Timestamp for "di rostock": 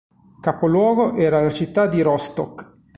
1.85-2.75